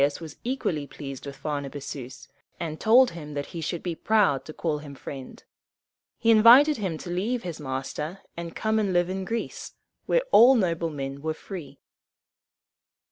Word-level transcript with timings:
Agesilaus 0.01 0.19
was 0.19 0.37
equally 0.43 0.87
pleased 0.87 1.27
with 1.27 1.35
Pharnabazus, 1.37 2.27
and 2.59 2.79
told 2.81 3.11
him 3.11 3.35
that 3.35 3.45
he 3.53 3.61
should 3.61 3.83
be 3.83 3.93
proud 3.93 4.45
to 4.45 4.51
call 4.53 4.79
him 4.79 4.95
friend. 4.95 5.43
He 6.17 6.31
invited 6.31 6.77
him 6.77 6.97
to 6.97 7.11
leave 7.11 7.43
his 7.43 7.59
master, 7.59 8.21
and 8.35 8.55
come 8.55 8.79
and 8.79 8.93
live 8.93 9.11
in 9.11 9.25
Greece, 9.25 9.73
where 10.07 10.23
all 10.31 10.55
noble 10.55 10.89
men 10.89 11.21
were 11.21 11.35
free. 11.35 11.81